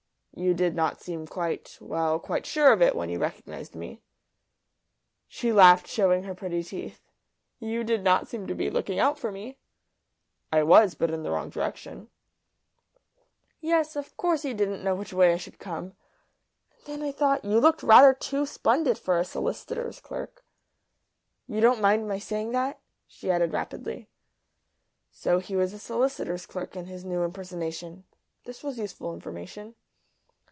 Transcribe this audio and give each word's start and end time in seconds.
"You 0.33 0.53
did 0.53 0.75
not 0.75 1.01
seem 1.01 1.27
quite 1.27 1.77
well, 1.81 2.17
quite 2.17 2.45
sure 2.45 2.71
of 2.71 2.81
it 2.81 2.95
when 2.95 3.09
you 3.09 3.19
recognised 3.19 3.75
me." 3.75 4.01
She 5.27 5.51
laughed, 5.51 5.87
showing 5.87 6.23
her 6.23 6.33
pretty 6.33 6.63
teeth. 6.63 7.11
"You 7.59 7.83
did 7.83 8.01
not 8.01 8.29
seem 8.29 8.47
to 8.47 8.55
be 8.55 8.69
looking 8.69 8.97
out 8.97 9.19
for 9.19 9.29
me." 9.29 9.57
"I 10.51 10.63
was 10.63 10.95
but 10.95 11.11
in 11.11 11.21
the 11.23 11.31
wrong 11.31 11.49
direction." 11.49 12.09
"Yes, 13.59 13.97
of 13.97 14.15
course 14.15 14.45
you 14.45 14.53
didn't 14.53 14.83
know 14.83 14.95
which 14.95 15.11
way 15.13 15.33
I 15.33 15.37
should 15.37 15.59
come. 15.59 15.83
And 15.83 16.85
then 16.85 17.01
I 17.03 17.11
thought 17.11 17.43
you 17.45 17.59
looked 17.59 17.83
rather 17.83 18.13
too 18.13 18.45
splendid 18.45 18.97
for 18.97 19.19
a 19.19 19.25
solicitor's 19.25 19.99
clerk. 19.99 20.45
You 21.45 21.59
don't 21.59 21.81
mind 21.81 22.07
my 22.07 22.19
saying 22.19 22.51
that?" 22.53 22.79
she 23.05 23.29
added 23.29 23.51
rapidly. 23.51 24.07
(So 25.11 25.39
he 25.39 25.57
was 25.57 25.73
a 25.73 25.77
solicitor's 25.77 26.45
clerk 26.45 26.77
in 26.77 26.85
his 26.85 27.03
new 27.03 27.21
impersonation; 27.21 28.05
this 28.45 28.63
was 28.63 28.79
useful 28.79 29.13
information.) 29.13 29.75